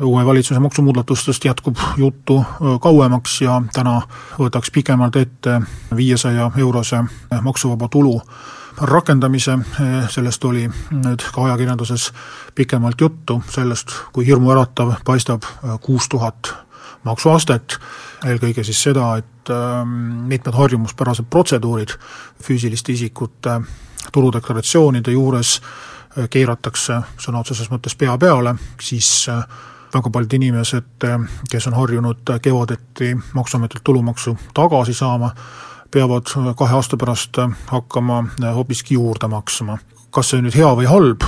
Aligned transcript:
uue 0.00 0.26
valitsuse 0.26 0.60
maksumuudatustest 0.60 1.44
jätkub 1.44 1.76
juttu 1.96 2.44
kauemaks 2.80 3.40
ja 3.40 3.62
täna 3.72 4.02
võtaks 4.38 4.72
pikemalt 4.72 5.16
ette 5.16 5.60
viiesaja 5.96 6.50
eurose 6.56 7.04
maksuvaba 7.42 7.88
tulu 7.88 8.20
rakendamise, 8.80 9.58
sellest 10.10 10.44
oli 10.44 10.64
nüüd 10.90 11.22
ka 11.34 11.44
ajakirjanduses 11.44 12.08
pikemalt 12.54 13.00
juttu, 13.00 13.42
sellest, 13.50 13.94
kui 14.12 14.26
hirmuäratav 14.26 14.96
paistab 15.04 15.46
kuus 15.80 16.08
tuhat 16.08 16.54
maksuastet, 17.04 17.78
eelkõige 18.26 18.64
siis 18.64 18.82
seda, 18.82 19.12
et 19.20 19.52
mitmed 20.26 20.54
harjumuspärased 20.54 21.28
protseduurid 21.30 21.94
füüsiliste 22.42 22.92
isikute 22.92 23.60
tuludeklaratsioonide 24.12 25.14
juures 25.14 25.60
keeratakse 26.30 27.00
sõna 27.18 27.42
otseses 27.44 27.70
mõttes 27.70 27.94
pea 27.98 28.16
peale, 28.18 28.56
siis 28.80 29.28
väga 29.94 30.10
paljud 30.10 30.32
inimesed, 30.32 31.06
kes 31.50 31.66
on 31.70 31.76
harjunud 31.78 32.34
kevadeti 32.42 33.14
Maksuametilt 33.34 33.84
tulumaksu 33.84 34.36
tagasi 34.54 34.94
saama, 34.94 35.30
peavad 35.90 36.30
kahe 36.56 36.74
aasta 36.74 36.96
pärast 36.96 37.38
hakkama 37.66 38.24
hoopiski 38.54 38.94
juurde 38.94 39.28
maksma. 39.28 39.78
kas 40.10 40.30
see 40.30 40.42
nüüd 40.42 40.54
hea 40.54 40.68
või 40.78 40.86
halb, 40.86 41.24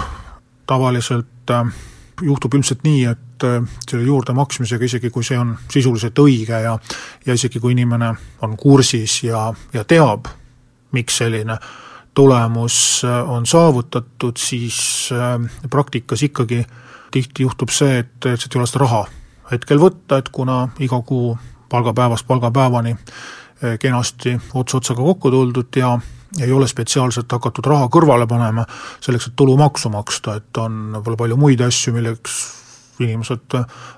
tavaliselt 0.67 1.51
juhtub 2.23 2.55
üldiselt 2.55 2.85
nii, 2.87 3.05
et 3.05 3.47
selle 3.91 4.05
juurdemaksmisega, 4.07 4.85
isegi 4.85 5.11
kui 5.11 5.25
see 5.27 5.39
on 5.39 5.57
sisuliselt 5.71 6.19
õige 6.19 6.61
ja 6.63 6.79
ja 7.27 7.35
isegi 7.35 7.61
kui 7.61 7.75
inimene 7.75 8.13
on 8.43 8.57
kursis 8.57 9.23
ja, 9.27 9.53
ja 9.73 9.85
teab, 9.85 10.31
miks 10.93 11.19
selline 11.19 11.59
tulemus 12.15 13.03
on 13.27 13.47
saavutatud, 13.47 14.39
siis 14.41 15.11
praktikas 15.71 16.23
ikkagi 16.23 16.63
tihti 17.17 17.47
juhtub 17.47 17.73
see, 17.73 18.03
et, 18.05 18.17
sealt 18.27 18.53
ei 18.53 18.61
ole 18.61 18.69
seda 18.69 18.85
raha 18.85 19.07
hetkel 19.51 19.81
võtta, 19.81 20.21
et 20.21 20.29
kuna 20.35 20.67
iga 20.83 21.01
kuu 21.07 21.37
palgapäevast 21.71 22.27
palgapäevani 22.27 22.93
eh, 22.97 23.79
kenasti 23.79 24.37
ots 24.55 24.79
otsaga 24.79 25.03
kokku 25.03 25.31
tuldud 25.31 25.81
ja 25.81 25.97
ei 26.41 26.53
ole 26.53 26.69
spetsiaalselt 26.69 27.33
hakatud 27.33 27.67
raha 27.67 27.89
kõrvale 27.93 28.27
panema 28.29 28.67
selleks, 29.01 29.31
et 29.31 29.37
tulumaksu 29.39 29.91
maksta, 29.95 30.37
et 30.41 30.61
on 30.61 30.97
võib-olla 30.99 31.21
palju 31.23 31.39
muid 31.41 31.63
asju, 31.65 31.95
milleks 31.97 32.41
inimesed 33.01 33.57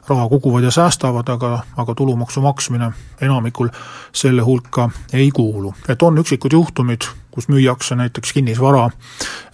raha 0.08 0.26
koguvad 0.28 0.66
ja 0.66 0.72
säästavad, 0.74 1.28
aga, 1.30 1.62
aga 1.78 1.94
tulumaksu 1.94 2.42
maksmine 2.42 2.90
enamikul 3.22 3.70
selle 4.12 4.42
hulka 4.42 4.88
ei 5.12 5.30
kuulu. 5.30 5.74
et 5.88 6.02
on 6.02 6.18
üksikud 6.18 6.52
juhtumid, 6.52 7.08
kus 7.30 7.48
müüakse 7.48 7.96
näiteks 7.96 8.32
kinnisvara, 8.32 8.90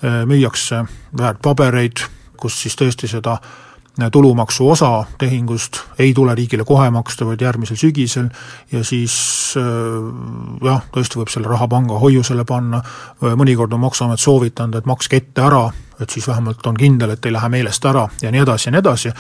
eh, 0.02 0.24
müüakse 0.26 0.84
väärtpabereid, 1.18 2.06
kus 2.44 2.60
siis 2.62 2.76
tõesti 2.76 3.08
seda 3.08 3.38
äh, 3.38 4.10
tulumaksu 4.12 4.70
osa 4.70 5.04
tehingust 5.18 5.80
ei 5.98 6.14
tule 6.14 6.34
riigile 6.34 6.64
kohe 6.64 6.90
maksta, 6.90 7.26
vaid 7.26 7.40
järgmisel 7.40 7.78
sügisel 7.80 8.28
ja 8.72 8.84
siis 8.84 9.16
äh, 9.60 10.66
jah, 10.66 10.82
tõesti 10.92 11.20
võib 11.20 11.32
selle 11.32 11.48
raha 11.48 11.68
panga 11.70 11.98
hoiusele 12.02 12.44
panna, 12.44 12.82
mõnikord 13.22 13.72
on 13.72 13.84
Maksuamet 13.84 14.20
soovitanud, 14.20 14.78
et 14.78 14.90
makske 14.90 15.22
ette 15.22 15.44
ära, 15.44 15.68
et 16.00 16.10
siis 16.10 16.26
vähemalt 16.28 16.66
on 16.66 16.76
kindel, 16.78 17.14
et 17.14 17.26
ei 17.26 17.32
lähe 17.32 17.48
meelest 17.48 17.86
ära 17.86 18.08
ja 18.22 18.34
nii 18.34 18.42
edasi 18.42 18.68
ja 18.68 18.74
nii 18.74 18.82
edasi, 18.82 19.14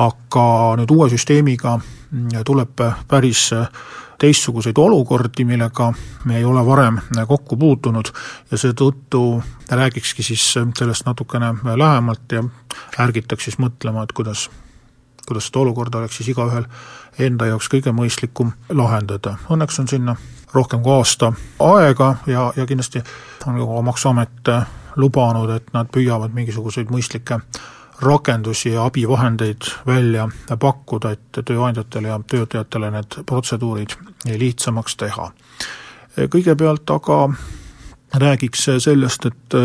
aga 0.00 0.48
nüüd 0.80 0.96
uue 0.96 1.10
süsteemiga 1.12 1.76
mm, 1.78 2.42
tuleb 2.44 2.82
päris 3.08 3.50
teistsuguseid 4.18 4.78
olukordi, 4.78 5.44
millega 5.44 5.92
me 6.24 6.36
ei 6.36 6.44
ole 6.44 6.66
varem 6.66 6.98
kokku 7.28 7.56
puutunud 7.56 8.10
ja 8.50 8.58
seetõttu 8.58 9.42
räägikski 9.70 10.22
siis 10.22 10.44
sellest 10.78 11.06
natukene 11.06 11.54
lähemalt 11.76 12.32
ja 12.32 12.44
ärgitaks 12.98 13.44
siis 13.44 13.58
mõtlema, 13.58 14.04
et 14.04 14.12
kuidas, 14.12 14.48
kuidas 15.28 15.50
seda 15.50 15.60
olukorda 15.64 15.98
oleks 15.98 16.16
siis 16.16 16.32
igaühel 16.32 16.64
enda 17.18 17.46
jaoks 17.46 17.68
kõige 17.72 17.92
mõistlikum 17.92 18.52
lahendada. 18.68 19.36
Õnneks 19.50 19.80
on 19.80 19.88
sinna 19.88 20.16
rohkem 20.54 20.82
kui 20.82 20.92
aasta 20.96 21.32
aega 21.60 22.16
ja, 22.26 22.50
ja 22.56 22.66
kindlasti 22.66 23.02
on 23.46 23.60
ka 23.60 23.82
Maksuamet 23.82 24.52
lubanud, 24.96 25.50
et 25.50 25.72
nad 25.76 25.88
püüavad 25.92 26.32
mingisuguseid 26.32 26.90
mõistlikke 26.92 27.40
rakendusi 28.02 28.72
ja 28.74 28.84
abivahendeid 28.84 29.68
välja 29.86 30.28
pakkuda, 30.58 31.10
et 31.10 31.40
tööandjatele 31.44 32.08
ja 32.08 32.20
töötajatele 32.28 32.90
need 32.90 33.20
protseduurid 33.26 33.96
lihtsamaks 34.36 34.96
teha. 34.96 35.30
kõigepealt 36.16 36.90
aga 36.90 37.18
räägiks 38.14 38.68
sellest, 38.78 39.26
et 39.26 39.56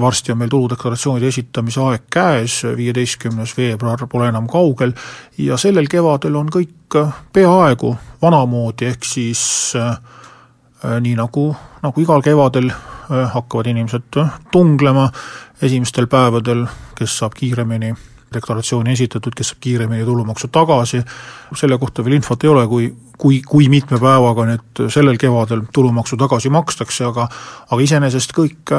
varsti 0.00 0.32
on 0.32 0.38
meil 0.38 0.50
tuludeklaratsioonide 0.50 1.28
esitamise 1.28 1.80
aeg 1.80 2.06
käes, 2.10 2.62
viieteistkümnes 2.76 3.56
veebruar 3.56 4.06
pole 4.10 4.28
enam 4.28 4.48
kaugel, 4.50 4.92
ja 5.38 5.56
sellel 5.56 5.88
kevadel 5.90 6.36
on 6.36 6.50
kõik 6.50 6.98
peaaegu 7.32 7.94
vanamoodi, 8.22 8.90
ehk 8.90 9.06
siis 9.06 9.44
äh, 9.78 9.96
nii 11.00 11.14
nagu, 11.18 11.48
nagu 11.82 12.02
igal 12.02 12.22
kevadel 12.22 12.70
hakkavad 13.08 13.66
inimesed 13.70 14.18
tunglema 14.52 15.10
esimestel 15.62 16.06
päevadel, 16.10 16.66
kes 16.98 17.18
saab 17.18 17.36
kiiremini 17.38 17.94
deklaratsiooni 18.34 18.92
esitatud, 18.92 19.34
kes 19.36 19.52
saab 19.52 19.62
kiiremini 19.64 20.04
tulumaksu 20.04 20.48
tagasi, 20.52 21.02
selle 21.56 21.78
kohta 21.78 22.04
veel 22.04 22.18
infot 22.18 22.44
ei 22.44 22.50
ole, 22.50 22.66
kui, 22.68 22.88
kui, 23.18 23.40
kui 23.46 23.68
mitme 23.72 24.00
päevaga 24.02 24.46
nüüd 24.50 24.84
sellel 24.92 25.18
kevadel 25.20 25.66
tulumaksu 25.74 26.18
tagasi 26.20 26.52
makstakse, 26.54 27.04
aga 27.10 27.28
aga 27.70 27.82
iseenesest 27.86 28.34
kõik, 28.36 28.74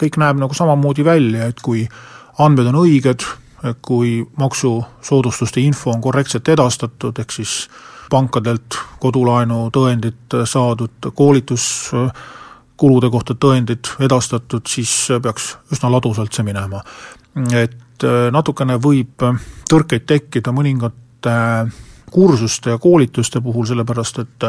kõik 0.00 0.20
näeb 0.22 0.40
nagu 0.42 0.56
samamoodi 0.56 1.04
välja, 1.04 1.50
et 1.50 1.60
kui 1.64 1.86
andmed 2.42 2.72
on 2.72 2.80
õiged, 2.84 3.26
kui 3.82 4.20
maksusoodustuste 4.38 5.60
info 5.64 5.90
on 5.90 6.02
korrektselt 6.04 6.48
edastatud, 6.52 7.16
ehk 7.18 7.32
siis 7.34 7.66
pankadelt 8.10 8.76
kodulaenu 9.02 9.66
tõendid 9.74 10.36
saadud, 10.46 11.10
koolitus 11.14 11.66
kulude 12.76 13.10
kohta 13.10 13.34
tõendid 13.34 13.88
edastatud, 14.04 14.66
siis 14.68 14.92
peaks 15.22 15.54
üsna 15.72 15.90
ladusalt 15.92 16.32
see 16.32 16.44
minema. 16.46 16.82
et 17.52 18.04
äh, 18.04 18.28
natukene 18.32 18.78
võib 18.80 19.24
tõrkeid 19.68 20.06
tekkida 20.06 20.52
mõningate 20.52 21.36
kursuste 22.10 22.70
ja 22.70 22.78
koolituste 22.78 23.40
puhul, 23.40 23.66
sellepärast 23.66 24.18
et 24.22 24.44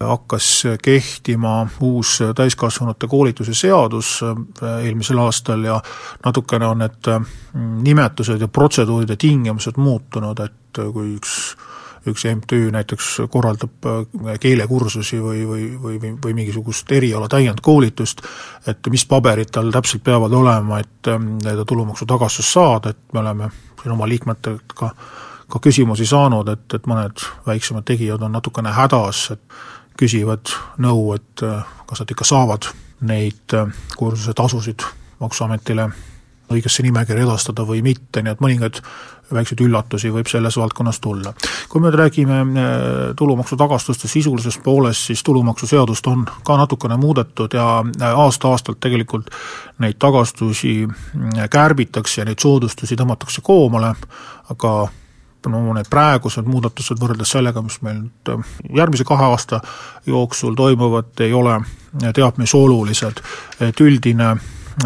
hakkas 0.00 0.48
kehtima 0.82 1.68
uus 1.80 2.18
täiskasvanute 2.36 3.06
koolituse 3.06 3.54
seadus 3.54 4.20
äh, 4.22 4.84
eelmisel 4.84 5.18
aastal 5.18 5.64
ja 5.64 5.80
natukene 6.24 6.66
on 6.66 6.84
need 6.84 7.08
äh, 7.08 7.22
nimetused 7.82 8.40
ja 8.40 8.48
protseduurid 8.48 9.14
ja 9.14 9.16
tingimused 9.16 9.80
muutunud, 9.80 10.40
et 10.44 10.82
kui 10.92 11.14
üks 11.16 11.56
üks 12.10 12.24
MTÜ 12.30 12.70
näiteks 12.74 13.10
korraldab 13.30 13.86
äh, 13.90 14.38
keelekursusi 14.40 15.20
või, 15.22 15.44
või, 15.48 15.68
või, 15.82 16.00
või, 16.00 16.14
või 16.24 16.34
mingisugust 16.40 16.92
eriala 16.92 17.28
täiendkoolitust, 17.32 18.24
et 18.66 18.90
mis 18.90 19.06
paberid 19.06 19.52
tal 19.52 19.70
täpselt 19.74 20.04
peavad 20.06 20.32
olema, 20.32 20.80
et 20.80 21.10
seda 21.10 21.54
ähm, 21.54 21.68
tulumaksu 21.68 22.06
tagastust 22.06 22.52
saada, 22.52 22.94
et 22.94 23.14
me 23.14 23.22
oleme 23.24 23.50
siin 23.82 23.94
oma 23.94 24.08
liikmetelt 24.08 24.76
ka 24.76 24.92
ka 25.46 25.60
küsimusi 25.62 26.06
saanud, 26.06 26.48
et, 26.50 26.74
et 26.74 26.86
mõned 26.90 27.22
väiksemad 27.46 27.84
tegijad 27.86 28.22
on 28.26 28.32
natukene 28.34 28.72
hädas, 28.74 29.28
et 29.36 29.58
küsivad 29.98 30.50
nõu, 30.82 31.12
et 31.16 31.44
äh, 31.46 31.62
kas 31.86 32.02
nad 32.02 32.12
ikka 32.12 32.26
saavad 32.26 32.68
neid 33.06 33.54
äh, 33.54 33.70
kursuse 33.96 34.34
tasusid 34.36 34.84
Maksuametile 35.16 35.86
õigesse 36.52 36.82
nimekirja 36.86 37.24
edastada 37.26 37.66
või 37.66 37.82
mitte, 37.82 38.22
nii 38.22 38.32
et 38.32 38.42
mõningaid 38.42 38.80
väikseid 39.32 39.60
üllatusi 39.64 40.10
võib 40.14 40.28
selles 40.30 40.56
valdkonnas 40.56 41.00
tulla. 41.00 41.32
kui 41.68 41.80
me 41.80 41.88
nüüd 41.88 41.98
räägime 41.98 42.40
äh, 42.40 42.66
tulumaksu 43.16 43.56
tagastuste 43.56 44.08
sisulisest 44.08 44.62
poolest, 44.62 45.06
siis 45.06 45.22
tulumaksuseadust 45.22 46.06
on 46.06 46.26
ka 46.44 46.56
natukene 46.56 46.96
muudetud 46.96 47.54
ja 47.54 47.80
äh, 47.80 48.18
aasta-aastalt 48.18 48.80
tegelikult 48.80 49.30
neid 49.78 49.98
tagastusi 49.98 50.84
äh, 50.86 51.48
kärbitakse 51.50 52.20
ja 52.20 52.24
neid 52.24 52.38
soodustusi 52.38 52.96
tõmmatakse 52.96 53.42
koomale, 53.42 53.94
aga 54.50 54.76
no 55.46 55.60
need 55.74 55.86
praegused 55.90 56.46
muudatused 56.46 56.98
võrreldes 56.98 57.30
sellega, 57.36 57.62
mis 57.62 57.78
meil 57.82 58.00
nüüd 58.02 58.46
järgmise 58.74 59.04
kahe 59.06 59.28
aasta 59.30 59.60
jooksul 60.06 60.54
toimuvad, 60.58 61.12
ei 61.22 61.32
ole 61.32 61.60
teab 62.14 62.38
mis 62.38 62.54
olulised, 62.54 63.22
et 63.62 63.80
üldine 63.80 64.34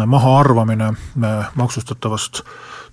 mahaarvamine 0.05 0.93
maksustatavast 1.55 2.41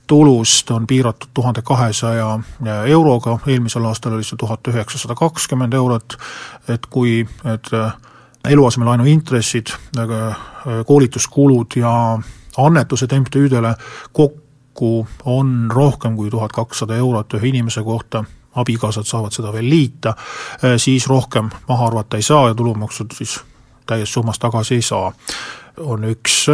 tulust 0.08 0.70
on 0.70 0.86
piiratud 0.86 1.28
tuhande 1.34 1.62
kahesaja 1.62 2.38
euroga, 2.86 3.38
eelmisel 3.46 3.84
aastal 3.84 4.16
oli 4.16 4.24
see 4.24 4.38
tuhat 4.40 4.68
üheksasada 4.68 5.14
kakskümmend 5.14 5.76
eurot, 5.76 6.16
et 6.68 6.86
kui 6.90 7.26
need 7.44 7.70
eluasemelaenu 8.48 9.04
intressid, 9.04 9.74
koolituskulud 10.86 11.76
ja 11.76 11.92
annetused 12.56 13.12
MTÜ-dele 13.20 13.74
kokku 14.12 15.06
on 15.24 15.70
rohkem 15.74 16.16
kui 16.16 16.30
tuhat 16.30 16.52
kakssada 16.52 16.96
eurot 16.96 17.34
ühe 17.34 17.52
inimese 17.52 17.82
kohta, 17.84 18.24
abikaasad 18.56 19.04
saavad 19.04 19.36
seda 19.36 19.52
veel 19.52 19.68
liita, 19.68 20.16
siis 20.76 21.06
rohkem 21.06 21.50
maha 21.68 21.86
arvata 21.92 22.16
ei 22.16 22.24
saa 22.24 22.48
ja 22.48 22.54
tulumaksud 22.54 23.12
siis 23.14 23.40
täies 23.86 24.12
summas 24.12 24.38
tagasi 24.38 24.74
ei 24.74 24.82
saa. 24.82 25.12
on 25.78 26.04
üks 26.04 26.48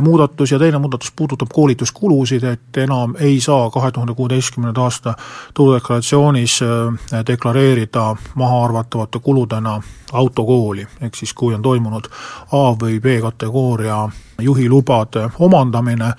muudatus 0.00 0.52
ja 0.52 0.58
teine 0.58 0.78
muudatus 0.78 1.12
puudutab 1.16 1.48
koolituskulusid, 1.52 2.44
et 2.44 2.76
enam 2.76 3.14
ei 3.18 3.40
saa 3.40 3.70
kahe 3.70 3.90
tuhande 3.90 4.14
kuueteistkümnenda 4.14 4.82
aasta 4.82 5.14
tuludeklaratsioonis 5.54 6.60
äh, 6.62 7.24
deklareerida 7.26 8.16
mahaarvatavate 8.34 9.18
kuludena 9.18 9.82
autokooli, 10.12 10.86
ehk 11.00 11.14
siis 11.14 11.34
kui 11.34 11.54
on 11.54 11.62
toimunud 11.62 12.08
A 12.52 12.64
või 12.82 13.00
B 13.00 13.20
kategooria 13.22 14.08
juhilubade 14.40 15.30
omandamine, 15.38 16.12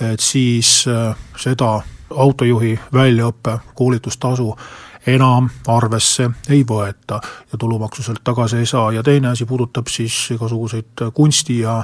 et 0.00 0.20
siis 0.20 0.84
äh, 0.88 1.16
seda 1.36 1.80
autojuhi 2.10 2.78
väljaõppe 2.92 3.58
koolitustasu 3.74 4.54
enam 5.06 5.48
arvesse 5.66 6.30
ei 6.50 6.64
võeta 6.68 7.20
ja 7.52 7.58
tulumaksu 7.58 8.02
sealt 8.02 8.24
tagasi 8.24 8.56
ei 8.56 8.66
saa. 8.66 8.92
Ja 8.92 9.02
teine 9.02 9.28
asi 9.28 9.46
puudutab 9.46 9.86
siis 9.88 10.30
igasuguseid 10.34 11.08
kunsti 11.14 11.58
ja 11.60 11.82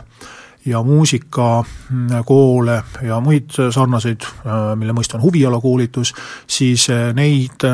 ja 0.67 0.83
muusikakoole 0.83 2.83
ja 3.03 3.21
muid 3.21 3.51
sarnaseid, 3.71 4.21
mille 4.75 4.93
mõiste 4.97 5.19
on 5.19 5.23
huvialakoolitus, 5.23 6.15
siis 6.47 6.89
neid 7.15 7.67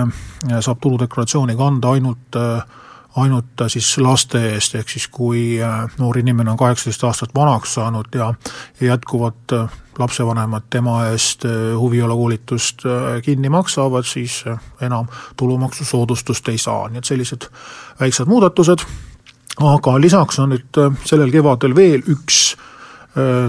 saab 0.61 0.79
tuludeklaratsiooni 0.83 1.57
kanda 1.57 1.91
ainult 1.95 2.37
ainult 3.19 3.65
siis 3.67 3.99
laste 3.99 4.39
eest, 4.53 4.75
ehk 4.79 4.89
siis 4.89 5.09
kui 5.11 5.59
noor 5.99 6.19
inimene 6.19 6.53
on 6.53 6.59
kaheksateist 6.59 7.05
aastat 7.05 7.35
vanaks 7.35 7.75
saanud 7.75 8.07
ja, 8.15 8.35
ja 8.81 8.87
jätkuvalt 8.93 9.53
lapsevanemad 9.99 10.63
tema 10.71 11.07
eest 11.11 11.45
huvialakoolitust 11.79 12.83
kinni 13.25 13.51
maksavad, 13.51 14.07
siis 14.07 14.45
enam 14.81 15.07
tulumaksusoodustust 15.37 16.49
ei 16.49 16.59
saa, 16.59 16.89
nii 16.89 17.03
et 17.03 17.11
sellised 17.11 17.51
väiksed 18.01 18.31
muudatused, 18.31 18.87
aga 19.59 20.01
lisaks 20.01 20.39
on 20.39 20.55
nüüd 20.55 20.83
sellel 21.05 21.35
kevadel 21.35 21.75
veel 21.75 22.07
üks 22.15 22.55
Äh, 22.55 22.70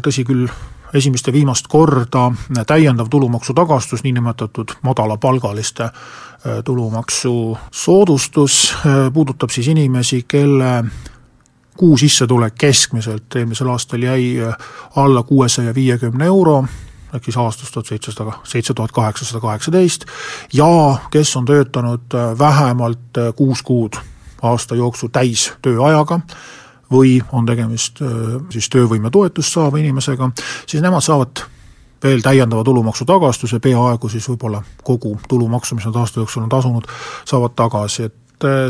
tõsi 0.02 0.24
küll, 0.26 0.48
esimest 0.94 1.28
ja 1.28 1.34
viimast 1.34 1.68
korda 1.68 2.32
täiendav 2.68 3.08
tulumaksu 3.10 3.54
tagastus, 3.54 4.04
niinimetatud 4.04 4.72
madalapalgaliste 4.82 5.84
äh, 5.84 5.94
tulumaksusoodustus, 6.66 8.76
äh, 8.76 8.82
puudutab 9.14 9.50
siis 9.50 9.68
inimesi, 9.68 10.26
kelle 10.28 10.84
kuusissetulek 11.78 12.54
keskmiselt 12.60 13.36
eelmisel 13.36 13.70
aastal 13.70 14.04
jäi 14.04 14.38
alla 14.96 15.24
kuuesaja 15.24 15.76
viiekümne 15.76 16.26
euro, 16.26 16.66
ehk 17.14 17.24
siis 17.24 17.38
aastas 17.38 17.72
tuhat 17.72 17.86
seitsesada, 17.86 18.32
seitse 18.44 18.74
tuhat 18.74 18.92
kaheksasada 18.92 19.42
kaheksateist, 19.42 20.06
ja 20.54 20.98
kes 21.12 21.36
on 21.36 21.46
töötanud 21.46 22.02
vähemalt 22.40 23.18
kuus 23.36 23.64
kuud 23.64 23.94
aasta 24.42 24.76
jooksul 24.76 25.10
täistööajaga 25.14 26.20
või 26.92 27.18
on 27.32 27.46
tegemist 27.48 28.02
siis 28.52 28.70
töövõimetoetust 28.70 29.58
saava 29.58 29.80
inimesega, 29.80 30.32
siis 30.68 30.84
nemad 30.84 31.06
saavad 31.06 31.44
veel 32.04 32.24
täiendava 32.26 32.64
tulumaksu 32.66 33.06
tagastuse, 33.06 33.60
peaaegu 33.62 34.10
siis 34.10 34.26
võib-olla 34.32 34.62
kogu 34.84 35.16
tulumaksu, 35.30 35.78
mis 35.78 35.86
nad 35.86 36.00
aasta 36.02 36.22
jooksul 36.22 36.44
on 36.44 36.50
tasunud, 36.50 36.90
saavad 37.30 37.56
tagasi, 37.56 38.10
et 38.10 38.18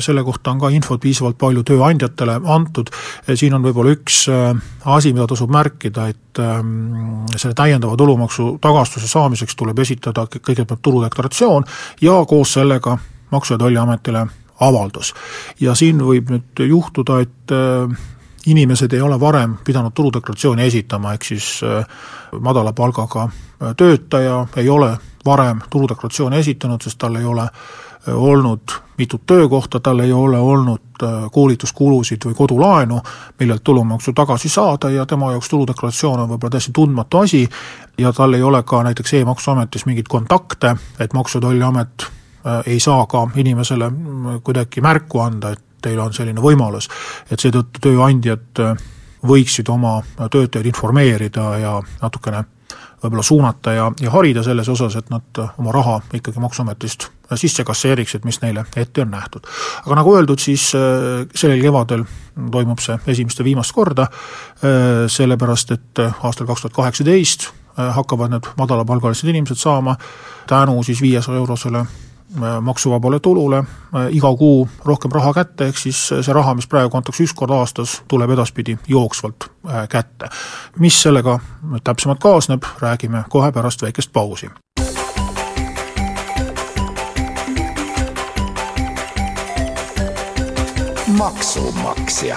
selle 0.03 0.23
kohta 0.27 0.51
on 0.51 0.59
ka 0.59 0.69
infot 0.75 0.99
piisavalt 0.99 1.37
palju 1.39 1.63
tööandjatele 1.63 2.41
antud, 2.51 2.91
siin 3.33 3.55
on 3.55 3.63
võib-olla 3.63 3.93
üks 3.95 4.25
asi, 4.27 5.13
mida 5.13 5.27
tasub 5.31 5.53
märkida, 5.53 6.09
et 6.11 6.41
selle 7.37 7.55
täiendava 7.55 7.95
tulumaksu 7.99 8.57
tagastuse 8.61 9.07
saamiseks 9.07 9.55
tuleb 9.55 9.79
esitada 9.79 10.27
kõigepealt 10.27 10.83
tuludeklaratsioon 10.83 11.67
ja 12.03 12.19
koos 12.27 12.57
sellega 12.59 12.97
Maksu- 13.31 13.53
ja 13.53 13.57
Tolliametile 13.57 14.25
avaldus. 14.59 15.13
ja 15.59 15.75
siin 15.75 16.01
võib 16.03 16.29
nüüd 16.33 16.63
juhtuda, 16.67 17.21
et 17.23 17.53
äh, 17.55 17.95
inimesed 18.45 18.93
ei 18.93 19.01
ole 19.01 19.19
varem 19.19 19.57
pidanud 19.63 19.91
tuludeklaratsiooni 19.93 20.65
esitama, 20.65 21.13
ehk 21.13 21.23
siis 21.23 21.61
äh, 21.63 21.85
madala 22.39 22.73
palgaga 22.73 23.23
äh, 23.23 23.75
töötaja 23.77 24.45
ei 24.57 24.69
ole 24.69 24.97
varem 25.25 25.59
tuludeklaratsiooni 25.69 26.37
esitanud, 26.37 26.81
sest 26.81 26.97
tal 26.97 27.15
ei 27.15 27.25
ole 27.25 27.47
olnud 28.07 28.71
mitut 28.97 29.21
töökohta, 29.25 29.79
tal 29.79 29.99
ei 29.99 30.13
ole 30.13 30.39
olnud 30.39 31.03
koolituskulusid 31.31 32.25
või 32.25 32.33
kodulaenu, 32.33 32.97
millelt 33.39 33.63
tulumaksu 33.63 34.13
tagasi 34.17 34.49
saada 34.49 34.89
ja 34.89 35.05
tema 35.05 35.29
jaoks 35.31 35.49
tuludeklaratsioon 35.49 36.23
on 36.23 36.29
võib-olla 36.29 36.55
täiesti 36.55 36.73
tundmatu 36.73 37.21
asi 37.21 37.43
ja 37.97 38.13
tal 38.13 38.33
ei 38.33 38.41
ole 38.41 38.63
ka 38.63 38.81
näiteks 38.83 39.13
e-maksuametis 39.19 39.85
mingeid 39.85 40.09
kontakte, 40.09 40.75
et 40.99 41.13
Maksu- 41.13 41.37
ja 41.37 41.41
Tolliamet 41.41 42.09
Äh, 42.45 42.63
ei 42.73 42.79
saa 42.79 43.05
ka 43.05 43.27
inimesele 43.35 43.89
mm, 43.89 44.41
kuidagi 44.43 44.81
märku 44.81 45.19
anda, 45.19 45.51
et 45.51 45.61
teil 45.81 45.99
on 45.99 46.13
selline 46.13 46.41
võimalus. 46.41 46.89
et 47.31 47.39
seetõttu 47.39 47.83
tööandjad 47.83 48.63
äh, 48.63 48.89
võiksid 49.27 49.69
oma 49.69 50.01
töötajaid 50.17 50.65
informeerida 50.65 51.57
ja 51.61 51.75
natukene 52.01 52.43
võib-olla 53.01 53.23
suunata 53.25 53.73
ja, 53.73 53.87
ja 54.01 54.11
harida 54.13 54.43
selles 54.45 54.69
osas, 54.69 54.95
et 54.95 55.09
nad 55.09 55.39
oma 55.57 55.71
raha 55.73 55.99
ikkagi 56.13 56.41
Maksuametist 56.41 57.07
sisse 57.35 57.63
kasseeriksid, 57.65 58.25
mis 58.27 58.41
neile 58.43 58.65
ette 58.77 59.01
on 59.01 59.09
nähtud. 59.11 59.47
aga 59.85 59.95
nagu 59.97 60.15
öeldud, 60.15 60.39
siis 60.39 60.71
äh, 60.77 61.25
sellel 61.35 61.61
kevadel 61.61 62.05
toimub 62.51 62.79
see 62.83 62.99
esimest 63.13 63.39
ja 63.41 63.45
viimast 63.45 63.73
korda, 63.75 64.05
sellepärast 65.11 65.73
et 65.75 65.99
aastal 65.99 66.47
kaks 66.47 66.63
tuhat 66.63 66.77
kaheksateist 66.77 67.49
hakkavad 67.75 68.31
need 68.31 68.47
madalapalgalised 68.57 69.27
inimesed 69.29 69.59
saama 69.59 69.97
tänu 70.47 70.83
siis 70.83 71.01
viiesaja 71.01 71.37
eurosele 71.41 71.83
Äh, 71.83 72.10
maksuvabale 72.61 73.19
tulule 73.19 73.57
äh, 73.57 73.65
iga 74.09 74.35
kuu 74.35 74.69
rohkem 74.85 75.11
raha 75.11 75.33
kätte, 75.33 75.67
ehk 75.67 75.77
siis 75.77 75.99
see 76.07 76.33
raha, 76.33 76.55
mis 76.55 76.67
praegu 76.67 76.97
antakse 76.97 77.23
üks 77.23 77.33
kord 77.35 77.51
aastas, 77.55 78.01
tuleb 78.07 78.31
edaspidi 78.37 78.77
jooksvalt 78.87 79.49
äh, 79.67 79.87
kätte. 79.89 80.29
mis 80.79 81.01
sellega 81.01 81.39
täpsemalt 81.83 82.19
kaasneb, 82.19 82.63
räägime 82.79 83.23
kohe 83.29 83.51
pärast 83.51 83.81
väikest 83.81 84.13
pausi. 84.13 84.49
maksumaksja 91.17 92.35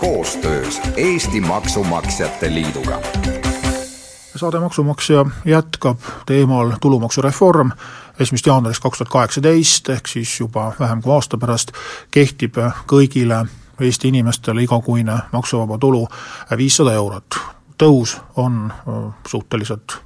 koostöös 0.00 0.80
Eesti 0.96 1.40
Maksumaksjate 1.40 2.54
Liiduga 2.54 3.00
saade 4.38 4.60
Maksumaksja 4.60 5.24
jätkab 5.44 5.98
teemal 6.26 6.72
tulumaksureform 6.80 7.70
esimesest 8.20 8.46
jaanuarist 8.46 8.82
kaks 8.82 8.98
tuhat 8.98 9.12
kaheksateist, 9.12 9.88
ehk 9.88 10.06
siis 10.06 10.40
juba 10.40 10.72
vähem 10.80 11.02
kui 11.02 11.14
aasta 11.14 11.38
pärast, 11.38 11.72
kehtib 12.10 12.58
kõigile 12.90 13.46
Eesti 13.80 14.08
inimestele 14.08 14.62
igakuine 14.62 15.18
maksuvaba 15.32 15.78
tulu 15.78 16.08
viissada 16.56 16.92
eurot. 16.92 17.38
tõus 17.78 18.16
on 18.36 18.72
suhteliselt 19.28 19.98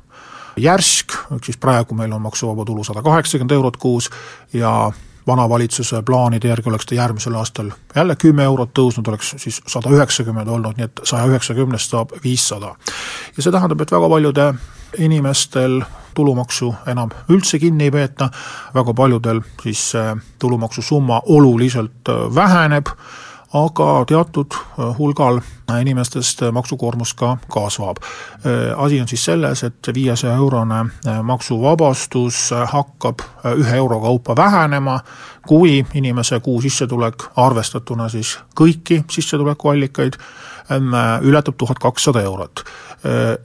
järsk, 0.57 1.13
ehk 1.33 1.45
siis 1.45 1.57
praegu 1.57 1.95
meil 1.95 2.13
on 2.13 2.23
maksuvaba 2.23 2.65
tulu 2.65 2.85
sada 2.85 3.03
kaheksakümmend 3.03 3.51
eurot 3.51 3.77
kuus 3.77 4.11
ja 4.53 4.93
vana 5.27 5.49
valitsuse 5.49 6.03
plaanide 6.03 6.49
järgi 6.49 6.69
oleks 6.71 6.87
ta 6.87 6.95
järgmisel 6.95 7.35
aastal 7.35 7.71
jälle 7.95 8.17
kümme 8.17 8.45
eurot 8.45 8.71
tõusnud, 8.79 9.09
oleks 9.09 9.35
siis 9.37 9.61
sada 9.67 9.91
üheksakümmend 9.91 10.49
olnud, 10.49 10.77
nii 10.77 10.89
et 10.91 11.03
saja 11.05 11.27
üheksakümnest 11.31 11.91
saab 11.91 12.15
viissada. 12.25 12.75
ja 13.37 13.43
see 13.43 13.53
tähendab, 13.53 13.81
et 13.81 13.93
väga 13.93 14.09
paljude 14.09 14.55
inimestel 14.99 15.83
tulumaksu 16.15 16.75
enam 16.87 17.11
üldse 17.33 17.59
kinni 17.59 17.89
ei 17.89 17.91
peeta, 17.91 18.29
väga 18.75 18.95
paljudel 18.95 19.41
siis 19.63 19.93
tulumaksusumma 20.39 21.23
oluliselt 21.27 22.09
äh, 22.09 22.35
väheneb, 22.35 22.87
aga 23.53 24.05
teatud 24.09 24.55
äh, 24.55 24.93
hulgal 24.99 25.41
inimestest 25.81 26.41
maksukoormus 26.53 27.15
ka 27.15 27.37
kasvab. 27.49 27.97
Äh, 28.03 28.73
asi 28.77 29.01
on 29.01 29.09
siis 29.09 29.25
selles, 29.25 29.63
et 29.65 29.91
viiesaja 29.95 30.37
eurone 30.37 30.85
maksuvabastus 31.23 32.51
hakkab 32.73 33.25
ühe 33.57 33.77
euro 33.77 34.01
kaupa 34.01 34.37
vähenema, 34.37 35.01
kui 35.49 35.85
inimese 35.95 36.41
kuu 36.41 36.61
sissetulek, 36.63 37.25
arvestatuna 37.37 38.09
siis 38.09 38.39
kõiki 38.61 39.03
sissetulekuallikaid, 39.11 40.19
ületab 41.23 41.57
tuhat 41.59 41.79
kakssada 41.79 42.23
eurot 42.23 42.65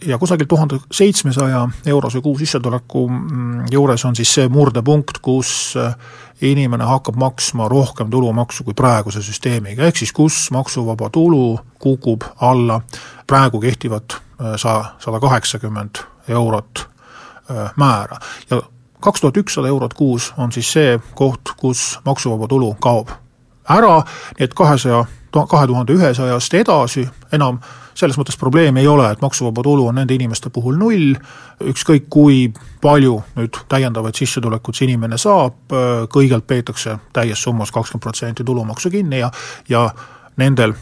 ja 0.06 0.18
kusagil 0.18 0.46
tuhande 0.46 0.78
seitsmesaja 0.92 1.64
eurose 1.86 2.22
kuusissetuleku 2.22 3.10
mm, 3.10 3.66
juures 3.72 4.06
on 4.06 4.16
siis 4.16 4.34
see 4.34 4.50
murdepunkt, 4.54 5.18
kus 5.22 5.74
äh, 5.78 5.96
inimene 6.42 6.86
hakkab 6.86 7.18
maksma 7.18 7.68
rohkem 7.68 8.12
tulumaksu 8.14 8.64
kui 8.64 8.78
praeguse 8.78 9.22
süsteemiga, 9.26 9.88
ehk 9.90 9.98
siis 9.98 10.14
kus 10.14 10.52
maksuvaba 10.54 11.10
tulu 11.10 11.58
kukub 11.82 12.28
alla 12.42 12.82
praegu 13.28 13.60
kehtivat 13.60 14.20
äh, 14.20 14.54
sa-, 14.56 14.94
sada 15.00 15.20
kaheksakümmend 15.20 16.04
eurot 16.28 16.88
määra. 17.80 18.18
Ja 18.50 18.62
kaks 19.00 19.22
tuhat 19.22 19.38
ükssada 19.38 19.68
eurot 19.72 19.94
kuus 19.94 20.34
on 20.38 20.52
siis 20.52 20.68
see 20.72 20.98
koht, 21.16 21.54
kus 21.58 22.00
maksuvaba 22.06 22.48
tulu 22.52 22.74
kaob 22.84 23.14
ära, 23.70 24.02
nii 24.38 24.48
et 24.48 24.54
kahesaja, 24.56 25.06
kahe 25.32 25.68
tuhande 25.68 25.94
ühesajast 25.94 26.54
edasi 26.54 27.08
enam 27.34 27.60
selles 27.98 28.18
mõttes 28.20 28.38
probleemi 28.38 28.84
ei 28.84 28.88
ole, 28.88 29.08
et 29.12 29.22
maksuvaba 29.22 29.64
tulu 29.66 29.88
on 29.90 29.96
nende 29.98 30.14
inimeste 30.14 30.52
puhul 30.54 30.78
null, 30.78 31.16
ükskõik 31.72 32.06
kui 32.14 32.44
palju 32.82 33.16
nüüd 33.40 33.58
täiendavaid 33.70 34.20
sissetulekuid 34.20 34.78
see 34.78 34.86
inimene 34.90 35.18
saab, 35.18 35.74
kõigelt 36.14 36.46
peetakse 36.48 37.00
täies 37.14 37.42
summas 37.42 37.74
kakskümmend 37.74 38.06
protsenti 38.06 38.46
tulumaksu 38.46 38.94
kinni 38.94 39.24
ja 39.24 39.32
ja 39.70 39.88
nendel 40.38 40.76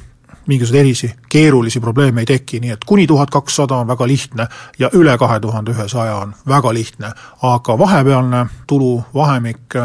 mingisuguseid 0.47 0.79
erisi 0.79 1.13
keerulisi 1.29 1.79
probleeme 1.79 2.21
ei 2.21 2.25
teki, 2.29 2.59
nii 2.59 2.75
et 2.75 2.83
kuni 2.85 3.07
tuhat 3.07 3.31
kakssada 3.33 3.79
on 3.81 3.87
väga 3.87 4.07
lihtne 4.07 4.47
ja 4.79 4.89
üle 4.93 5.17
kahe 5.17 5.39
tuhande 5.39 5.71
ühesaja 5.71 6.15
on 6.15 6.35
väga 6.47 6.73
lihtne, 6.73 7.11
aga 7.41 7.77
vahepealne 7.79 8.45
tuluvahemik 8.67 9.79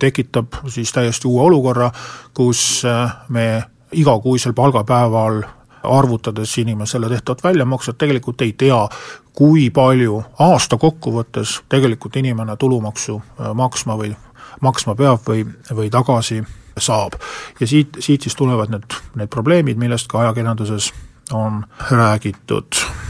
tekitab 0.00 0.54
siis 0.68 0.92
täiesti 0.92 1.28
uue 1.28 1.42
olukorra, 1.42 1.90
kus 2.34 2.82
me 3.28 3.64
igakuisel 3.92 4.52
palgapäeval 4.52 5.42
arvutades 5.82 6.58
inimesele 6.58 7.08
tehtavat 7.08 7.44
väljamakset, 7.44 7.98
tegelikult 7.98 8.42
ei 8.42 8.52
tea, 8.52 8.88
kui 9.32 9.70
palju 9.70 10.22
aasta 10.38 10.76
kokkuvõttes 10.76 11.60
tegelikult 11.68 12.16
inimene 12.16 12.56
tulumaksu 12.56 13.20
äh, 13.20 13.54
maksma 13.54 13.96
või 13.96 14.14
maksma 14.60 14.94
peab 14.94 15.20
või, 15.28 15.44
või 15.74 15.90
tagasi 15.90 16.42
saab. 16.78 17.12
ja 17.60 17.66
siit, 17.66 17.96
siit 17.98 18.22
siis 18.22 18.36
tulevad 18.36 18.70
need, 18.70 18.96
need 19.14 19.28
probleemid, 19.28 19.76
millest 19.76 20.08
ka 20.08 20.20
ajakirjanduses 20.20 20.92
on 21.32 21.64
räägitud. 21.90 22.66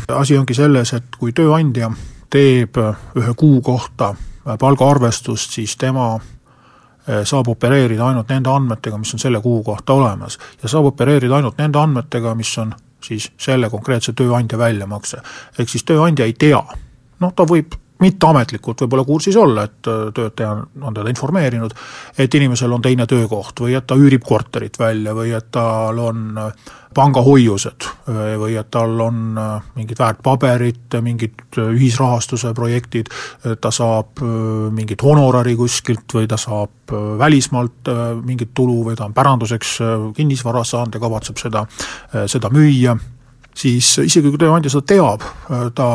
asi 0.09 0.39
ongi 0.39 0.55
selles, 0.55 0.93
et 0.93 1.17
kui 1.19 1.33
tööandja 1.33 1.91
teeb 2.31 2.79
ühe 3.17 3.35
kuu 3.37 3.61
kohta 3.61 4.15
palgaarvestust, 4.59 5.51
siis 5.51 5.77
tema 5.77 6.21
saab 7.25 7.49
opereerida 7.49 8.07
ainult 8.09 8.29
nende 8.29 8.51
andmetega, 8.51 8.99
mis 8.99 9.15
on 9.15 9.23
selle 9.23 9.41
kuu 9.41 9.63
kohta 9.63 9.93
olemas. 9.93 10.39
ja 10.63 10.69
saab 10.69 10.91
opereerida 10.93 11.37
ainult 11.37 11.59
nende 11.59 11.79
andmetega, 11.79 12.35
mis 12.35 12.59
on 12.59 12.75
siis 13.03 13.31
selle 13.39 13.71
konkreetse 13.71 14.13
tööandja 14.13 14.59
väljamakse. 14.59 15.23
ehk 15.59 15.69
siis 15.69 15.85
tööandja 15.85 16.25
ei 16.25 16.33
tea, 16.33 16.63
noh 17.21 17.33
ta 17.33 17.47
võib 17.47 17.75
mitteametlikult 18.03 18.83
võib-olla 18.85 19.05
kursis 19.09 19.37
olla, 19.41 19.65
et 19.67 19.89
äh, 19.89 20.09
töötaja 20.15 20.53
on, 20.53 20.65
on 20.89 20.97
teda 20.97 21.13
informeerinud, 21.13 21.75
et 22.19 22.35
inimesel 22.35 22.73
on 22.77 22.83
teine 22.85 23.07
töökoht 23.09 23.63
või 23.65 23.77
et 23.79 23.87
ta 23.89 23.97
üürib 23.97 24.25
korterit 24.27 24.77
välja 24.79 25.15
või 25.17 25.33
et 25.37 25.49
tal 25.55 26.01
on 26.05 26.27
äh, 26.43 26.67
pangahoiused 26.97 27.87
äh, 27.87 28.35
või 28.41 28.59
et 28.61 28.69
tal 28.73 29.01
on 29.01 29.23
mingid 29.79 30.01
väärtpaberid, 30.01 30.99
mingid 31.05 31.61
ühisrahastuse 31.63 32.53
projektid, 32.57 33.09
ta 33.61 33.73
saab 33.73 34.21
mingit 34.77 35.03
honorari 35.05 35.57
kuskilt 35.57 36.13
või 36.17 36.29
ta 36.29 36.39
saab 36.41 36.93
välismaalt 37.19 37.91
mingit 38.25 38.53
tulu 38.55 38.83
või 38.87 38.97
ta 38.97 39.09
on 39.09 39.17
päranduseks 39.17 39.73
kinnisvara 40.17 40.63
saanud 40.65 40.95
ja 40.97 41.03
kavatseb 41.03 41.41
seda, 41.41 41.65
seda 42.31 42.51
müüa, 42.55 42.95
siis 43.57 43.91
isegi 44.05 44.31
kui 44.31 44.41
tööandja 44.41 44.73
seda 44.73 44.87
teab, 44.95 45.27
ta 45.75 45.89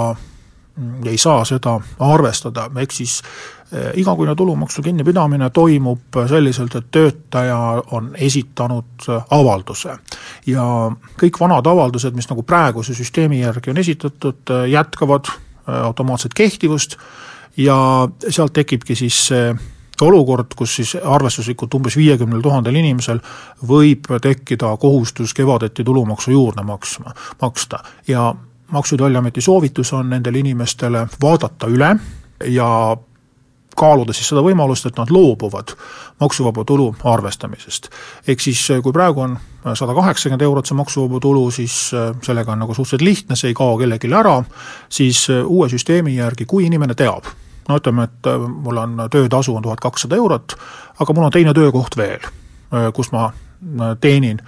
ei 1.05 1.17
saa 1.17 1.45
seda 1.45 1.77
arvestada, 1.99 2.67
ehk 2.81 2.91
siis 2.91 3.21
eh, 3.71 3.91
igakuine 4.01 4.35
tulumaksu 4.35 4.81
kinnipidamine 4.81 5.49
toimub 5.49 6.19
selliselt, 6.29 6.75
et 6.75 6.91
töötaja 6.91 7.57
on 7.91 8.11
esitanud 8.15 9.09
avalduse. 9.29 9.97
ja 10.47 10.65
kõik 11.21 11.39
vanad 11.39 11.67
avaldused, 11.67 12.15
mis 12.15 12.29
nagu 12.29 12.43
praeguse 12.43 12.93
süsteemi 12.93 13.41
järgi 13.41 13.69
on 13.69 13.77
esitatud, 13.77 14.55
jätkavad 14.69 15.27
eh, 15.31 15.75
automaatset 15.83 16.33
kehtivust 16.33 16.97
ja 17.57 18.07
sealt 18.29 18.53
tekibki 18.53 18.95
siis 18.95 19.27
see 19.27 19.53
olukord, 20.01 20.55
kus 20.57 20.75
siis 20.75 20.95
arvestuslikult 20.95 21.73
umbes 21.77 21.97
viiekümnel 21.97 22.41
tuhandel 22.41 22.75
inimesel 22.81 23.21
võib 23.67 24.09
tekkida 24.21 24.73
kohustus 24.81 25.33
kevadeti 25.37 25.83
tulumaksu 25.83 26.31
juurde 26.31 26.63
maksma, 26.65 27.13
maksta 27.41 27.83
ja 28.07 28.31
Maksu- 28.71 28.95
ja 28.95 28.97
Tolliameti 28.97 29.41
soovitus 29.41 29.93
on 29.93 30.09
nendele 30.09 30.39
inimestele 30.39 31.07
vaadata 31.21 31.67
üle 31.67 31.95
ja 32.45 32.97
kaaluda 33.75 34.13
siis 34.13 34.29
seda 34.31 34.43
võimalust, 34.43 34.87
et 34.87 34.97
nad 34.99 35.11
loobuvad 35.11 35.73
maksuvaba 36.19 36.63
tulu 36.67 36.91
arvestamisest. 37.03 37.89
ehk 38.27 38.39
siis 38.39 38.67
kui 38.83 38.93
praegu 38.93 39.21
on 39.21 39.37
sada 39.73 39.93
kaheksakümmend 39.93 40.41
eurot 40.41 40.65
see 40.65 40.75
maksuvaba 40.77 41.19
tulu, 41.19 41.51
siis 41.51 41.91
äh, 41.93 42.15
sellega 42.23 42.51
on 42.51 42.59
nagu 42.59 42.73
suhteliselt 42.73 43.07
lihtne, 43.07 43.35
see 43.35 43.51
ei 43.51 43.57
kao 43.57 43.77
kellelegi 43.77 44.11
ära, 44.13 44.43
siis 44.89 45.27
uue 45.29 45.69
süsteemi 45.69 46.15
järgi, 46.15 46.45
kui 46.45 46.65
inimene 46.65 46.95
teab, 46.95 47.29
no 47.69 47.77
ütleme, 47.77 48.03
et 48.09 48.31
mul 48.47 48.77
on 48.77 49.07
töötasu 49.11 49.55
on 49.55 49.63
tuhat 49.63 49.79
kakssada 49.79 50.15
eurot, 50.15 50.57
aga 50.99 51.13
mul 51.13 51.29
on 51.29 51.31
teine 51.31 51.53
töökoht 51.53 51.97
veel, 51.97 52.27
kus 52.93 53.11
ma 53.11 53.31
teenin 54.01 54.41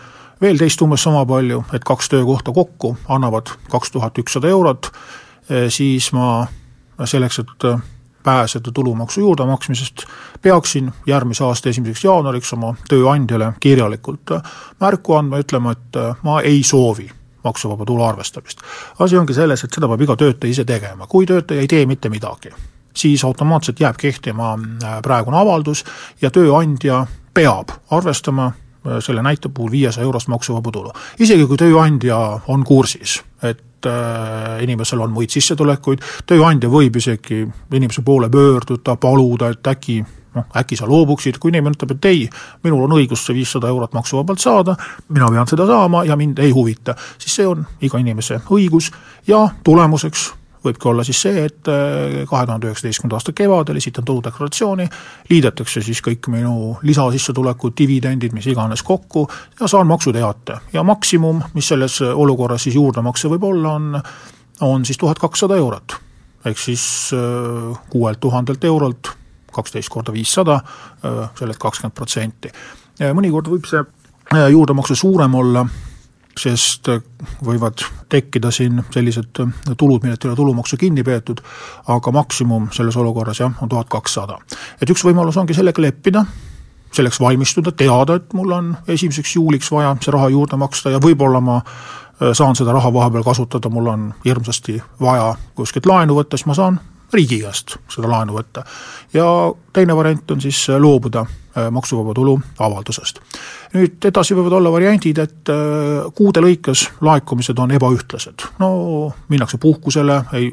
veel 0.43 0.59
teist 0.59 0.81
umbes 0.83 1.03
sama 1.03 1.23
palju, 1.25 1.63
et 1.73 1.83
kaks 1.87 2.09
töökohta 2.11 2.51
kokku 2.51 2.97
annavad 3.11 3.53
kaks 3.71 3.91
tuhat 3.91 4.17
ükssada 4.19 4.51
eurot, 4.51 4.91
eh, 5.49 5.69
siis 5.71 6.11
ma 6.13 6.45
selleks, 7.05 7.39
et 7.39 7.67
eh, 7.69 7.79
pääseda 8.23 8.71
tulumaksu 8.71 9.21
juurdemaksmisest, 9.21 10.05
peaksin 10.41 10.91
järgmise 11.07 11.43
aasta 11.43 11.69
esimeseks 11.69 12.03
jaanuariks 12.03 12.53
oma 12.53 12.73
tööandjale 12.89 13.53
kirjalikult 13.59 14.35
eh, 14.35 14.53
märku 14.83 15.19
andma, 15.19 15.39
ütlema, 15.43 15.75
et 15.77 16.01
ma 16.23 16.41
ei 16.41 16.63
soovi 16.63 17.09
maksuvaba 17.43 17.85
tulu 17.85 18.03
arvestamist. 18.03 18.59
asi 18.99 19.17
ongi 19.17 19.33
selles, 19.33 19.63
et 19.63 19.73
seda 19.75 19.87
peab 19.87 20.01
iga 20.01 20.15
töötaja 20.15 20.51
ise 20.51 20.65
tegema, 20.65 21.07
kui 21.07 21.25
töötaja 21.25 21.61
ei 21.61 21.67
tee 21.67 21.85
mitte 21.85 22.09
midagi, 22.09 22.51
siis 22.95 23.23
automaatselt 23.23 23.79
jääb 23.79 23.99
kehtima 23.99 24.57
praegune 25.03 25.37
avaldus 25.37 25.83
ja 26.21 26.31
tööandja 26.31 27.05
peab 27.33 27.71
arvestama 27.91 28.51
selle 28.99 29.21
näite 29.23 29.49
puhul 29.49 29.71
viiesaja 29.71 30.03
eurost 30.03 30.27
maksuvaba 30.27 30.71
tulu. 30.71 30.91
isegi 31.19 31.45
kui 31.47 31.57
tööandja 31.57 32.17
on 32.47 32.63
kursis, 32.63 33.21
et 33.43 33.85
äh, 33.85 34.63
inimesel 34.63 35.01
on 35.01 35.13
muid 35.13 35.29
sissetulekuid, 35.29 36.03
tööandja 36.27 36.69
võib 36.69 36.97
isegi 36.99 37.45
inimese 37.73 38.01
poole 38.01 38.29
pöörduda, 38.29 38.95
paluda, 38.95 39.49
et 39.53 39.67
äkki 39.67 40.01
noh, 40.35 40.45
äkki 40.57 40.75
sa 40.75 40.87
loobuksid, 40.89 41.37
kui 41.39 41.53
inimene 41.53 41.77
ütleb, 41.77 41.95
et 41.95 42.05
ei, 42.09 42.21
minul 42.63 42.85
on 42.87 42.95
õigus 42.97 43.25
see 43.25 43.37
viissada 43.37 43.69
eurot 43.71 43.93
maksuvabalt 43.93 44.41
saada, 44.41 44.75
mina 45.09 45.29
pean 45.31 45.49
seda 45.49 45.67
saama 45.69 46.03
ja 46.07 46.17
mind 46.19 46.39
ei 46.43 46.51
huvita, 46.51 46.95
siis 47.17 47.35
see 47.39 47.47
on 47.47 47.65
iga 47.81 48.01
inimese 48.01 48.41
õigus 48.49 48.91
ja 49.27 49.45
tulemuseks 49.63 50.31
võibki 50.65 50.89
olla 50.89 51.03
siis 51.03 51.21
see, 51.25 51.45
et 51.45 51.69
äh, 51.71 52.23
kahe 52.29 52.45
tuhande 52.47 52.69
üheksateistkümnenda 52.69 53.19
aasta 53.19 53.33
kevadel 53.35 53.79
esitan 53.79 54.05
tuludeklaratsiooni, 54.07 54.87
liidetakse 55.29 55.83
siis 55.85 56.01
kõik 56.05 56.29
minu 56.33 56.77
lisasissetulekud, 56.87 57.75
dividendid, 57.77 58.35
mis 58.35 58.47
iganes 58.51 58.83
kokku 58.83 59.25
ja 59.59 59.67
saan 59.67 59.87
maksuteate. 59.87 60.59
ja 60.73 60.83
maksimum, 60.83 61.41
mis 61.53 61.67
selles 61.67 62.01
olukorras 62.01 62.63
siis 62.63 62.75
juurdemakse 62.75 63.31
võib 63.31 63.47
olla, 63.49 63.75
on, 63.79 64.01
on 64.61 64.85
siis 64.85 64.97
tuhat 64.97 65.19
kakssada 65.19 65.57
eurot. 65.57 65.97
ehk 66.45 66.59
siis 66.59 67.11
äh, 67.13 67.83
kuuelt 67.89 68.19
tuhandelt 68.19 68.63
eurolt 68.63 69.11
kaksteist 69.53 69.89
korda 69.89 70.13
viissada, 70.13 70.55
äh, 71.05 71.29
sellelt 71.39 71.59
kakskümmend 71.59 71.95
protsenti. 71.95 72.51
mõnikord 72.99 73.49
võib 73.49 73.65
see 73.65 73.83
juurdemakse 74.49 74.95
suurem 74.95 75.35
olla 75.35 75.65
sest 76.39 76.89
äh, 76.89 77.01
võivad 77.45 77.83
tekkida 78.09 78.51
siin 78.51 78.81
sellised 78.93 79.41
äh, 79.43 79.51
tulud, 79.77 80.03
millelt 80.03 80.25
ei 80.25 80.31
ole 80.31 80.39
tulumaksu 80.39 80.77
kinni 80.81 81.03
peetud, 81.03 81.41
aga 81.93 82.13
maksimum 82.15 82.69
selles 82.73 82.97
olukorras 82.97 83.43
jah, 83.43 83.53
on 83.61 83.69
tuhat 83.69 83.89
kakssada. 83.89 84.39
et 84.81 84.89
üks 84.89 85.05
võimalus 85.05 85.37
ongi 85.37 85.53
sellega 85.57 85.81
leppida, 85.81 86.25
selleks 86.93 87.19
valmistuda, 87.21 87.71
teada, 87.71 88.17
et 88.21 88.33
mul 88.33 88.51
on 88.51 88.71
esimeseks 88.87 89.35
juuliks 89.35 89.71
vaja 89.71 89.95
see 90.01 90.13
raha 90.13 90.29
juurde 90.33 90.57
maksta 90.61 90.93
ja 90.93 91.01
võib-olla 91.03 91.41
ma 91.41 91.59
äh, 91.59 92.33
saan 92.33 92.57
seda 92.59 92.73
raha 92.73 92.93
vahepeal 92.93 93.25
kasutada, 93.25 93.69
mul 93.69 93.91
on 93.93 94.09
hirmsasti 94.25 94.79
vaja 95.01 95.33
kuskilt 95.55 95.89
laenu 95.89 96.17
võtta, 96.17 96.37
siis 96.37 96.49
ma 96.49 96.57
saan 96.57 96.81
riigi 97.13 97.39
käest 97.43 97.77
seda 97.93 98.09
laenu 98.09 98.35
võtta. 98.37 98.65
ja 99.13 99.25
teine 99.73 99.95
variant 99.95 100.31
on 100.31 100.41
siis 100.41 100.67
loobuda 100.69 101.25
Äh, 101.57 101.71
maksuvaba 101.71 102.15
tulu 102.17 102.39
avaldusest. 102.65 103.19
nüüd 103.77 104.05
edasi 104.09 104.33
võivad 104.33 104.55
olla 104.57 104.71
variandid, 104.73 105.19
et 105.21 105.49
äh, 105.53 106.07
kuude 106.17 106.41
lõikes 106.41 106.87
laekumised 107.05 107.59
on 107.61 107.75
ebaühtlased, 107.77 108.45
no 108.57 108.69
minnakse 109.29 109.59
puhkusele, 109.61 110.15
ei 110.33 110.47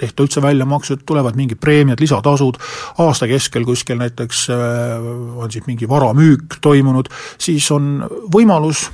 tehta 0.00 0.24
üldse 0.24 0.40
väljamakset, 0.40 1.02
tulevad 1.04 1.36
mingid 1.36 1.60
preemiad, 1.60 2.00
lisatasud, 2.00 2.56
aasta 3.04 3.28
keskel 3.28 3.68
kuskil 3.68 4.00
näiteks 4.00 4.46
äh, 4.56 5.04
on 5.36 5.52
siis 5.52 5.68
mingi 5.68 5.88
varamüük 5.92 6.56
toimunud, 6.64 7.12
siis 7.36 7.68
on 7.76 8.06
võimalus 8.32 8.88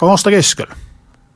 ka 0.00 0.10
aasta 0.10 0.34
keskel 0.34 0.74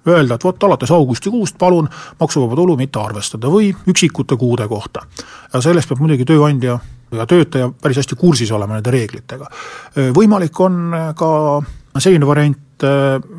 öelda, 0.07 0.35
et 0.35 0.45
vot 0.45 0.65
alates 0.65 0.91
augustikuust 0.91 1.59
palun 1.59 1.89
maksuvaba 2.21 2.57
tulu 2.59 2.77
mitte 2.77 3.01
arvestada 3.01 3.51
või 3.53 3.73
üksikute 3.89 4.37
kuude 4.37 4.69
kohta. 4.69 5.07
ja 5.53 5.61
sellest 5.61 5.89
peab 5.89 6.01
muidugi 6.01 6.25
tööandja 6.25 6.79
ja 7.13 7.27
töötaja 7.27 7.71
päris 7.83 8.01
hästi 8.03 8.17
kursis 8.17 8.51
olema 8.53 8.79
nende 8.79 8.91
reeglitega. 8.91 9.47
võimalik 10.17 10.61
on 10.61 10.93
ka 11.17 11.31
selline 11.99 12.27
variant, 12.27 12.59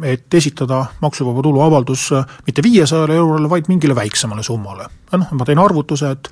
et 0.03 0.33
esitada 0.33 0.85
maksuvaba 1.01 1.41
tulu 1.43 1.61
avaldus 1.61 2.11
mitte 2.47 2.63
viiesajale 2.63 3.15
eurole, 3.15 3.49
vaid 3.49 3.67
mingile 3.67 3.95
väiksemale 3.95 4.43
summale. 4.43 4.87
noh, 5.11 5.31
ma 5.31 5.45
teen 5.45 5.59
arvutuse, 5.59 6.11
et 6.11 6.29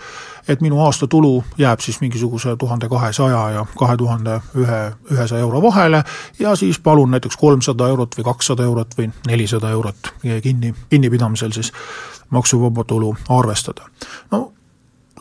et 0.47 0.61
minu 0.61 0.81
aastatulu 0.85 1.43
jääb 1.57 1.79
siis 1.79 2.01
mingisuguse 2.01 2.55
tuhande 2.57 2.89
kahesaja 2.89 3.49
ja 3.49 3.65
kahe 3.77 3.97
tuhande 3.97 4.39
ühe, 4.55 4.79
ühesaja 5.11 5.41
euro 5.41 5.61
vahele 5.61 6.03
ja 6.39 6.55
siis 6.55 6.79
palun 6.79 7.11
näiteks 7.11 7.37
kolmsada 7.37 7.87
eurot 7.87 8.17
või 8.17 8.23
kakssada 8.23 8.63
eurot 8.63 8.97
või 8.97 9.11
nelisada 9.27 9.69
eurot 9.69 10.13
kinni, 10.43 10.73
kinnipidamisel 10.89 11.51
siis 11.51 11.71
maksuvaba 12.29 12.83
tulu 12.83 13.15
arvestada. 13.29 13.81
no 14.31 14.51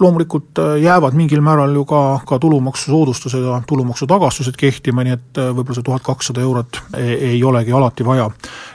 loomulikult 0.01 0.59
äh, 0.59 0.83
jäävad 0.83 1.15
mingil 1.15 1.41
määral 1.41 1.75
ju 1.75 1.85
ka, 1.85 2.21
ka 2.27 2.39
tulumaksusoodustused 2.39 3.45
ja 3.45 3.63
tulumaksutagastused 3.67 4.57
kehtima, 4.57 5.05
nii 5.05 5.13
et 5.13 5.39
äh, 5.39 5.51
võib-olla 5.55 5.77
see 5.77 5.87
tuhat 5.87 6.05
kakssada 6.07 6.41
eurot 6.41 6.81
ei, 6.97 7.15
ei 7.33 7.45
olegi 7.45 7.73
alati 7.73 8.07
vaja 8.07 8.31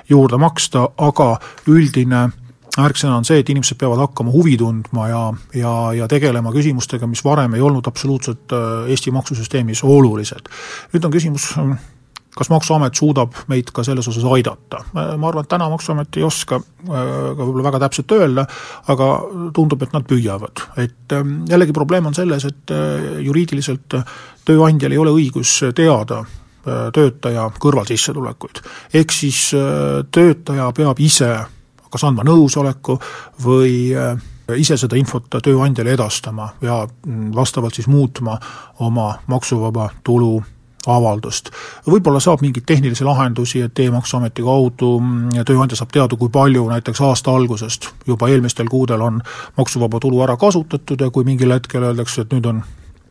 juurde 0.10 0.38
maksta, 0.38 0.90
aga 0.98 1.32
üldine 1.68 2.28
märksõna 2.78 3.18
on 3.20 3.28
see, 3.28 3.40
et 3.40 3.50
inimesed 3.50 3.80
peavad 3.80 4.02
hakkama 4.04 4.34
huvi 4.34 4.58
tundma 4.60 5.10
ja, 5.10 5.24
ja, 5.56 5.74
ja 6.02 6.08
tegelema 6.12 6.54
küsimustega, 6.56 7.08
mis 7.08 7.24
varem 7.26 7.56
ei 7.56 7.64
olnud 7.64 7.88
absoluutselt 7.88 8.56
äh, 8.56 8.90
Eesti 8.92 9.14
maksusüsteemis 9.16 9.84
olulised. 9.84 10.50
nüüd 10.94 11.06
on 11.06 11.14
küsimus 11.14 11.54
kas 12.36 12.50
Maksuamet 12.52 12.96
suudab 12.96 13.36
meid 13.52 13.72
ka 13.74 13.84
selles 13.88 14.08
osas 14.12 14.26
aidata? 14.36 14.82
ma 14.94 15.30
arvan, 15.30 15.46
et 15.46 15.52
täna 15.52 15.70
Maksuamet 15.72 16.20
ei 16.20 16.26
oska 16.28 16.60
äh, 16.60 16.88
ka 16.90 17.40
võib-olla 17.40 17.68
väga 17.70 17.82
täpselt 17.86 18.16
öelda, 18.18 18.46
aga 18.92 19.10
tundub, 19.56 19.84
et 19.84 19.96
nad 19.96 20.08
püüavad. 20.08 20.66
et 20.82 21.18
jällegi 21.50 21.76
probleem 21.76 22.12
on 22.12 22.18
selles, 22.18 22.48
et 22.50 22.76
äh, 22.76 23.22
juriidiliselt 23.26 24.00
tööandjal 24.46 24.96
ei 24.96 25.02
ole 25.02 25.16
õigus 25.16 25.58
teada 25.76 26.22
äh, 26.26 26.88
töötaja 26.96 27.50
kõrvalsissetulekuid. 27.60 28.64
ehk 28.94 29.16
siis 29.16 29.48
töötaja 30.12 30.72
peab 30.76 31.00
ise 31.00 31.32
kas 31.96 32.04
andma 32.08 32.28
nõusoleku 32.28 33.00
või 33.46 33.76
ise 34.54 34.78
seda 34.78 34.98
infot 35.00 35.30
tööandjale 35.42 35.96
edastama 35.96 36.50
ja 36.62 36.84
mm, 36.86 37.32
vastavalt 37.36 37.74
siis 37.74 37.88
muutma 37.88 38.38
oma 38.86 39.14
maksuvaba 39.28 39.90
tulu 40.04 40.38
avaldust. 40.88 41.50
võib-olla 41.88 42.20
saab 42.22 42.44
mingeid 42.46 42.66
tehnilisi 42.66 43.04
lahendusi, 43.04 43.62
et 43.66 43.80
E-maksuameti 43.80 44.46
kaudu 44.46 45.00
mm, 45.00 45.46
tööandja 45.48 45.80
saab 45.80 45.94
teada, 45.96 46.16
kui 46.16 46.30
palju 46.30 46.68
näiteks 46.70 47.02
aasta 47.02 47.34
algusest 47.34 47.90
juba 48.08 48.30
eelmistel 48.30 48.70
kuudel 48.70 49.02
on 49.02 49.22
maksuvaba 49.58 50.00
tulu 50.00 50.22
ära 50.22 50.38
kasutatud 50.38 51.02
ja 51.02 51.10
kui 51.10 51.26
mingil 51.26 51.54
hetkel 51.56 51.90
öeldakse, 51.90 52.22
et 52.22 52.34
nüüd 52.36 52.46
on 52.52 52.62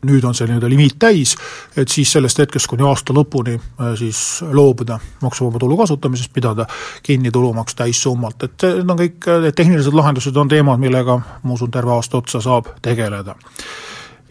nüüd 0.05 0.23
on 0.27 0.37
see 0.37 0.47
nii-öelda 0.49 0.69
limiit 0.71 0.99
täis, 0.99 1.35
et 1.77 1.91
siis 1.91 2.11
sellest 2.15 2.39
hetkest 2.43 2.69
kuni 2.71 2.85
aasta 2.87 3.15
lõpuni 3.15 3.57
äh, 3.57 3.91
siis 3.99 4.21
loobuda 4.45 4.99
maksuvaba 5.23 5.61
tulu 5.61 5.77
kasutamisest, 5.81 6.33
pidada 6.33 6.67
kinni 7.03 7.31
tulumaks 7.31 7.75
täissummalt, 7.75 8.47
et 8.47 8.69
need 8.79 8.95
on 8.95 9.01
kõik, 9.01 9.29
need 9.47 9.57
tehnilised 9.57 9.95
lahendused 9.95 10.37
on 10.37 10.51
teemad, 10.51 10.81
millega 10.81 11.19
ma 11.19 11.57
usun, 11.57 11.71
terve 11.71 11.95
aasta 11.97 12.21
otsa 12.21 12.41
saab 12.41 12.73
tegeleda. 12.85 13.35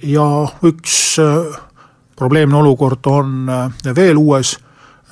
ja 0.03 0.27
üks 0.63 1.19
äh, 1.23 1.63
probleemne 2.17 2.57
olukord 2.57 3.07
on 3.07 3.49
äh, 3.49 3.95
veel 3.97 4.17
uues 4.17 4.59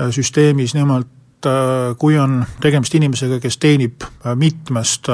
äh, 0.00 0.11
süsteemis, 0.11 0.75
nimelt 0.75 1.47
äh, 1.47 1.97
kui 1.99 2.19
on 2.19 2.45
tegemist 2.61 2.95
inimesega, 2.95 3.40
kes 3.40 3.59
teenib 3.59 4.07
mitmest 4.37 5.11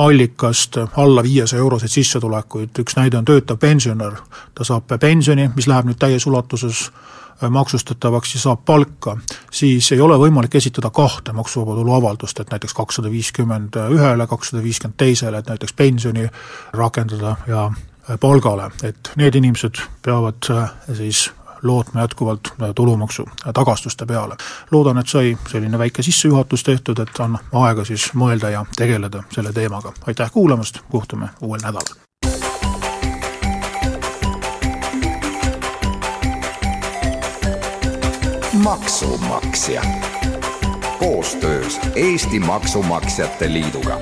allikast 0.00 0.76
alla 0.96 1.22
viiesaja 1.22 1.60
euroseid 1.60 1.92
sissetulekuid, 1.92 2.78
üks 2.82 2.96
näide 2.96 3.18
on 3.18 3.26
töötav 3.28 3.58
pensionär, 3.60 4.16
ta 4.54 4.64
saab 4.64 4.88
pensioni, 5.00 5.50
mis 5.56 5.68
läheb 5.68 5.90
nüüd 5.90 6.00
täies 6.00 6.26
ulatuses 6.26 6.88
maksustatavaks 7.40 8.34
ja 8.34 8.40
saab 8.40 8.64
palka, 8.68 9.16
siis 9.52 9.92
ei 9.92 10.00
ole 10.00 10.16
võimalik 10.20 10.56
esitada 10.60 10.90
kahte 10.92 11.32
maksuvaba 11.32 11.76
tulu 11.78 11.94
avaldust, 11.96 12.40
et 12.40 12.52
näiteks 12.52 12.74
kakssada 12.76 13.12
viiskümmend 13.12 13.76
ühele, 13.96 14.26
kakssada 14.28 14.62
viiskümmend 14.62 14.98
teisele, 15.00 15.40
et 15.40 15.48
näiteks 15.48 15.72
pensioni 15.76 16.26
rakendada 16.76 17.36
ja 17.48 17.70
palgale, 18.20 18.70
et 18.82 19.12
need 19.16 19.36
inimesed 19.38 19.80
peavad 20.02 20.50
äh, 20.50 20.70
siis 20.96 21.30
lootma 21.62 22.00
jätkuvalt 22.00 22.52
äh, 22.62 22.68
tulumaksu 22.74 23.28
tagastuste 23.54 24.06
peale. 24.06 24.36
loodan, 24.70 24.98
et 24.98 25.08
sai 25.08 25.38
selline 25.48 25.78
väike 25.78 26.02
sissejuhatus 26.02 26.62
tehtud, 26.64 26.98
et 26.98 27.20
on 27.20 27.38
aega 27.52 27.84
siis 27.84 28.10
mõelda 28.14 28.50
ja 28.50 28.64
tegeleda 28.76 29.22
selle 29.32 29.52
teemaga. 29.52 29.92
aitäh 30.06 30.32
kuulamast, 30.32 30.78
kohtume 30.90 31.28
uuel 31.40 31.60
nädalal! 31.62 32.00
maksumaksja 38.64 39.82
koostöös 40.98 41.80
Eesti 41.94 42.40
Maksumaksjate 42.40 43.52
Liiduga 43.52 44.00